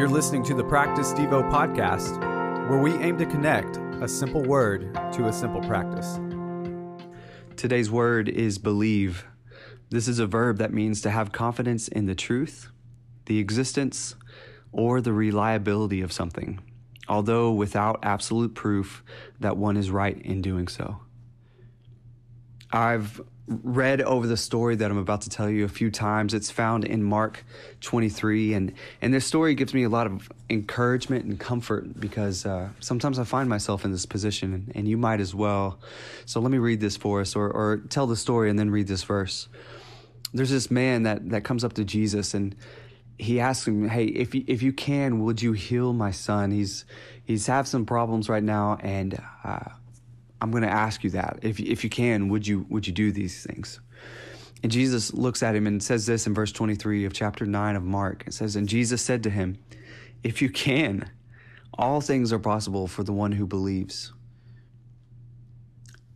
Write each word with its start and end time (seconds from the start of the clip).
You're 0.00 0.08
listening 0.08 0.42
to 0.44 0.54
the 0.54 0.64
Practice 0.64 1.12
Devo 1.12 1.42
podcast, 1.50 2.18
where 2.70 2.78
we 2.78 2.94
aim 3.04 3.18
to 3.18 3.26
connect 3.26 3.76
a 4.00 4.08
simple 4.08 4.42
word 4.42 4.94
to 5.12 5.26
a 5.26 5.32
simple 5.32 5.60
practice. 5.60 6.18
Today's 7.54 7.90
word 7.90 8.26
is 8.26 8.56
believe. 8.56 9.26
This 9.90 10.08
is 10.08 10.18
a 10.18 10.26
verb 10.26 10.56
that 10.56 10.72
means 10.72 11.02
to 11.02 11.10
have 11.10 11.32
confidence 11.32 11.86
in 11.86 12.06
the 12.06 12.14
truth, 12.14 12.70
the 13.26 13.38
existence, 13.38 14.14
or 14.72 15.02
the 15.02 15.12
reliability 15.12 16.00
of 16.00 16.14
something, 16.14 16.60
although 17.06 17.52
without 17.52 18.00
absolute 18.02 18.54
proof 18.54 19.04
that 19.38 19.58
one 19.58 19.76
is 19.76 19.90
right 19.90 20.18
in 20.22 20.40
doing 20.40 20.66
so. 20.66 21.02
I've 22.72 23.20
read 23.50 24.00
over 24.00 24.28
the 24.28 24.36
story 24.36 24.76
that 24.76 24.90
I'm 24.90 24.96
about 24.96 25.22
to 25.22 25.28
tell 25.28 25.50
you 25.50 25.64
a 25.64 25.68
few 25.68 25.90
times. 25.90 26.34
It's 26.34 26.50
found 26.50 26.84
in 26.84 27.02
Mark 27.02 27.44
23, 27.80 28.54
and 28.54 28.72
and 29.02 29.12
this 29.12 29.26
story 29.26 29.54
gives 29.56 29.74
me 29.74 29.82
a 29.82 29.88
lot 29.88 30.06
of 30.06 30.30
encouragement 30.48 31.24
and 31.24 31.38
comfort 31.38 31.98
because 31.98 32.46
uh, 32.46 32.68
sometimes 32.78 33.18
I 33.18 33.24
find 33.24 33.48
myself 33.48 33.84
in 33.84 33.90
this 33.90 34.06
position, 34.06 34.54
and, 34.54 34.72
and, 34.76 34.88
you 34.88 34.96
might 34.96 35.20
as 35.20 35.34
well. 35.34 35.80
So 36.26 36.40
let 36.40 36.52
me 36.52 36.58
read 36.58 36.80
this 36.80 36.96
for 36.96 37.20
us, 37.20 37.34
or 37.34 37.50
or 37.50 37.78
tell 37.88 38.06
the 38.06 38.16
story 38.16 38.50
and 38.50 38.58
then 38.58 38.70
read 38.70 38.86
this 38.86 39.02
verse. 39.02 39.48
There's 40.32 40.50
this 40.50 40.70
man 40.70 41.02
that 41.02 41.30
that 41.30 41.42
comes 41.42 41.64
up 41.64 41.72
to 41.74 41.84
Jesus 41.84 42.34
and 42.34 42.54
he 43.18 43.40
asks 43.40 43.66
him, 43.66 43.88
"Hey, 43.88 44.04
if 44.04 44.34
you, 44.34 44.44
if 44.46 44.62
you 44.62 44.72
can, 44.72 45.24
would 45.24 45.42
you 45.42 45.52
heal 45.52 45.92
my 45.92 46.12
son? 46.12 46.52
He's 46.52 46.84
he's 47.24 47.48
have 47.48 47.66
some 47.66 47.84
problems 47.84 48.28
right 48.28 48.44
now, 48.44 48.78
and." 48.80 49.20
Uh, 49.42 49.70
I'm 50.40 50.50
going 50.50 50.62
to 50.62 50.70
ask 50.70 51.04
you 51.04 51.10
that. 51.10 51.40
If, 51.42 51.60
if 51.60 51.84
you 51.84 51.90
can, 51.90 52.28
would 52.28 52.46
you, 52.46 52.66
would 52.68 52.86
you 52.86 52.92
do 52.92 53.12
these 53.12 53.44
things? 53.44 53.80
And 54.62 54.70
Jesus 54.70 55.12
looks 55.14 55.42
at 55.42 55.54
him 55.54 55.66
and 55.66 55.82
says 55.82 56.06
this 56.06 56.26
in 56.26 56.34
verse 56.34 56.52
23 56.52 57.04
of 57.04 57.12
chapter 57.12 57.46
9 57.46 57.76
of 57.76 57.82
Mark. 57.82 58.24
It 58.26 58.34
says, 58.34 58.56
And 58.56 58.68
Jesus 58.68 59.00
said 59.02 59.22
to 59.22 59.30
him, 59.30 59.58
If 60.22 60.42
you 60.42 60.50
can, 60.50 61.10
all 61.74 62.00
things 62.00 62.32
are 62.32 62.38
possible 62.38 62.86
for 62.86 63.02
the 63.02 63.12
one 63.12 63.32
who 63.32 63.46
believes. 63.46 64.12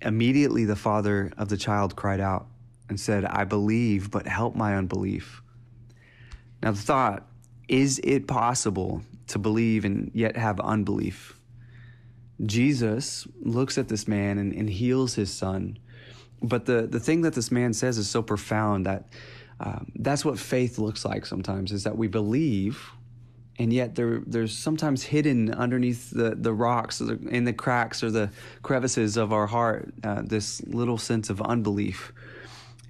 Immediately 0.00 0.64
the 0.64 0.76
father 0.76 1.32
of 1.38 1.48
the 1.48 1.56
child 1.56 1.94
cried 1.94 2.20
out 2.20 2.46
and 2.88 2.98
said, 2.98 3.24
I 3.24 3.44
believe, 3.44 4.10
but 4.10 4.26
help 4.26 4.56
my 4.56 4.76
unbelief. 4.76 5.40
Now, 6.62 6.72
the 6.72 6.78
thought 6.78 7.28
is 7.68 8.00
it 8.04 8.26
possible 8.26 9.02
to 9.28 9.38
believe 9.38 9.84
and 9.84 10.10
yet 10.14 10.36
have 10.36 10.60
unbelief? 10.60 11.38
Jesus 12.44 13.26
looks 13.40 13.78
at 13.78 13.88
this 13.88 14.08
man 14.08 14.38
and, 14.38 14.52
and 14.52 14.68
heals 14.68 15.14
his 15.14 15.32
son. 15.32 15.78
But 16.42 16.66
the, 16.66 16.86
the 16.86 17.00
thing 17.00 17.22
that 17.22 17.34
this 17.34 17.52
man 17.52 17.72
says 17.72 17.98
is 17.98 18.10
so 18.10 18.22
profound 18.22 18.86
that 18.86 19.06
um, 19.60 19.92
that's 19.94 20.24
what 20.24 20.38
faith 20.38 20.78
looks 20.78 21.04
like 21.04 21.24
sometimes 21.24 21.70
is 21.70 21.84
that 21.84 21.96
we 21.96 22.08
believe 22.08 22.90
and 23.58 23.72
yet 23.72 23.94
there, 23.94 24.22
there's 24.26 24.56
sometimes 24.56 25.04
hidden 25.04 25.52
underneath 25.54 26.10
the, 26.10 26.34
the 26.34 26.52
rocks 26.52 27.00
in 27.00 27.44
the 27.44 27.52
cracks 27.52 28.02
or 28.02 28.10
the 28.10 28.30
crevices 28.62 29.16
of 29.16 29.32
our 29.32 29.46
heart 29.46 29.92
uh, 30.02 30.22
this 30.24 30.62
little 30.66 30.98
sense 30.98 31.30
of 31.30 31.40
unbelief 31.42 32.12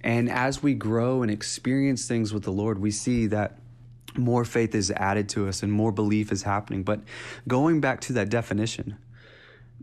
and 0.03 0.31
as 0.31 0.63
we 0.63 0.73
grow 0.73 1.23
and 1.23 1.31
experience 1.31 2.07
things 2.07 2.33
with 2.33 2.45
the 2.45 2.53
lord 2.53 2.79
we 2.79 2.91
see 2.91 3.27
that 3.27 3.59
more 4.17 4.45
faith 4.45 4.75
is 4.75 4.91
added 4.93 5.29
to 5.29 5.49
us 5.49 5.63
and 5.63 5.73
more 5.73 5.93
belief 5.93 6.33
is 6.33 6.43
happening 6.43 6.83
but 6.83 7.01
going 7.49 7.81
back 7.81 8.01
to 8.01 8.13
that 8.13 8.29
definition 8.29 8.97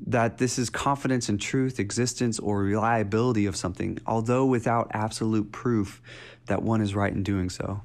that 0.07 0.37
this 0.37 0.57
is 0.57 0.69
confidence 0.69 1.29
in 1.29 1.37
truth, 1.37 1.79
existence, 1.79 2.39
or 2.39 2.61
reliability 2.61 3.45
of 3.45 3.55
something, 3.55 3.99
although 4.05 4.45
without 4.45 4.91
absolute 4.93 5.51
proof 5.51 6.01
that 6.47 6.61
one 6.61 6.81
is 6.81 6.95
right 6.95 7.13
in 7.13 7.23
doing 7.23 7.49
so. 7.49 7.81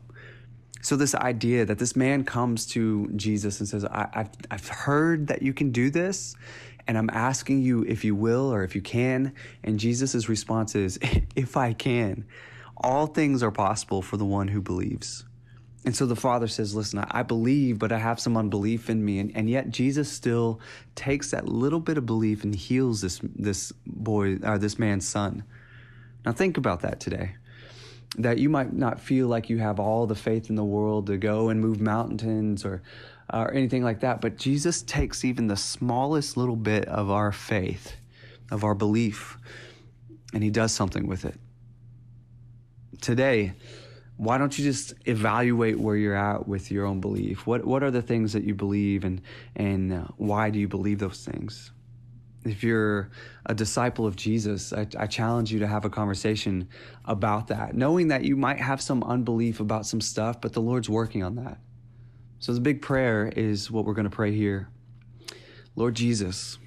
So, 0.81 0.97
this 0.97 1.15
idea 1.15 1.65
that 1.65 1.79
this 1.79 1.97
man 1.97 2.25
comes 2.25 2.67
to 2.69 3.11
Jesus 3.17 3.59
and 3.59 3.69
says, 3.69 3.85
I, 3.87 4.09
have 4.13 4.31
I've 4.51 4.69
heard 4.69 5.29
that 5.29 5.41
you 5.41 5.55
can 5.55 5.73
do 5.73 5.89
this, 5.89 6.37
and 6.87 6.99
I'm 6.99 7.09
asking 7.11 7.63
you 7.63 7.85
if 7.85 8.05
you 8.05 8.15
will 8.15 8.53
or 8.53 8.65
if 8.65 8.75
you 8.75 8.83
can. 8.83 9.33
And 9.63 9.79
Jesus' 9.79 10.29
response 10.29 10.75
is, 10.75 10.99
If 11.37 11.57
I 11.57 11.73
can. 11.73 12.27
All 12.77 13.07
things 13.07 13.43
are 13.43 13.51
possible 13.51 14.03
for 14.03 14.17
the 14.17 14.25
one 14.25 14.49
who 14.49 14.61
believes. 14.61 15.25
And 15.85 15.95
so 15.95 16.07
the 16.07 16.17
father 16.17 16.49
says, 16.49 16.75
Listen, 16.75 17.05
I 17.11 17.23
believe, 17.23 17.79
but 17.79 17.93
I 17.93 17.99
have 17.99 18.19
some 18.19 18.37
unbelief 18.37 18.89
in 18.89 19.05
me. 19.05 19.19
And, 19.19 19.37
and 19.37 19.51
yet 19.51 19.71
Jesus 19.71 20.11
still 20.11 20.61
takes 20.95 21.31
that 21.33 21.47
little 21.47 21.81
bit 21.81 21.99
of 21.99 22.07
belief 22.07 22.43
and 22.43 22.55
heals 22.55 23.03
this, 23.03 23.21
this 23.23 23.73
boy, 23.87 24.37
or 24.43 24.59
this 24.59 24.79
man's 24.79 25.07
son. 25.07 25.45
Now 26.25 26.33
think 26.33 26.57
about 26.57 26.81
that 26.81 27.01
today. 27.01 27.37
That 28.17 28.39
you 28.39 28.49
might 28.49 28.73
not 28.73 29.01
feel 29.01 29.27
like 29.27 29.51
you 29.51 29.59
have 29.59 29.79
all 29.79 30.07
the 30.07 30.15
faith 30.15 30.49
in 30.49 30.57
the 30.57 30.65
world 30.65 31.09
to 31.09 31.19
go 31.19 31.51
and 31.51 31.61
move 31.61 31.81
mountains 31.81 32.65
or, 32.65 32.83
uh, 33.29 33.47
or 33.49 33.53
anything 33.53 33.83
like 33.83 34.01
that. 34.01 34.21
But 34.21 34.39
Jesus 34.39 34.81
takes 34.83 35.25
even 35.25 35.49
the 35.49 35.57
smallest 35.57 36.37
little 36.37 36.57
bit 36.57 36.87
of 36.87 37.11
our 37.11 37.33
faith, 37.33 37.97
of 38.51 38.65
our 38.65 38.75
belief, 38.75 39.37
and 40.33 40.43
he 40.43 40.51
does 40.51 40.73
something 40.73 41.07
with 41.07 41.25
it. 41.25 41.39
Today, 43.01 43.53
why 44.17 44.39
don't 44.39 44.57
you 44.57 44.65
just 44.65 44.95
evaluate 45.07 45.79
where 45.79 45.97
you're 45.97 46.15
at 46.15 46.47
with 46.47 46.71
your 46.71 46.87
own 46.87 47.01
belief? 47.01 47.47
What 47.47 47.65
what 47.65 47.83
are 47.83 47.91
the 47.91 48.03
things 48.03 48.33
that 48.33 48.45
you 48.45 48.55
believe 48.55 49.05
and 49.05 49.21
and 49.57 49.93
uh, 49.93 50.05
why 50.17 50.51
do 50.51 50.59
you 50.59 50.69
believe 50.69 50.99
those 50.99 51.25
things? 51.25 51.73
If 52.45 52.63
you're 52.63 53.11
a 53.47 53.55
disciple 53.55 54.07
of 54.07 54.17
Jesus, 54.17 54.73
I, 54.73 54.87
I 54.99 55.07
challenge 55.07 55.51
you 55.51 55.61
to 55.61 55.67
have 55.67 55.87
a 55.87 55.91
conversation 55.91 56.69
about 57.07 57.49
that, 57.49 57.75
knowing 57.75 58.09
that 58.09 58.25
you 58.25 58.37
might 58.37 58.61
have 58.61 58.83
some 58.83 59.03
unbelief 59.03 59.61
about 59.61 59.87
some 59.87 60.03
stuff, 60.03 60.43
but 60.43 60.53
the 60.53 60.61
Lord's 60.61 60.91
working 60.91 61.23
on 61.23 61.37
that. 61.37 61.59
So 62.39 62.53
the 62.53 62.61
big 62.61 62.83
prayer 62.83 63.33
is 63.35 63.71
what 63.71 63.87
we're 63.87 63.95
going 63.95 64.05
to 64.05 64.15
pray 64.15 64.33
here. 64.33 64.69
Lord 65.75 65.95
Jesus, 65.95 66.59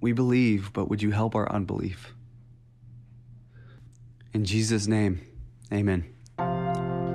we 0.00 0.12
believe, 0.12 0.72
but 0.72 0.90
would 0.90 1.00
you 1.00 1.12
help 1.12 1.36
our 1.36 1.50
unbelief? 1.50 2.12
In 4.34 4.44
Jesus' 4.44 4.88
name, 4.88 5.20
amen. 5.72 6.12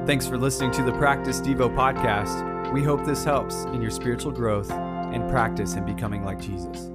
Thanks 0.07 0.25
for 0.25 0.37
listening 0.37 0.71
to 0.71 0.83
the 0.83 0.93
Practice 0.93 1.41
Devo 1.41 1.69
podcast. 1.75 2.71
We 2.71 2.81
hope 2.81 3.03
this 3.03 3.25
helps 3.25 3.65
in 3.65 3.81
your 3.81 3.91
spiritual 3.91 4.31
growth 4.31 4.71
and 4.71 5.29
practice 5.29 5.73
in 5.73 5.85
becoming 5.85 6.23
like 6.23 6.39
Jesus. 6.39 6.89